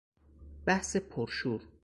بحث 0.65 0.95
پر 0.97 1.25
شور 1.29 1.61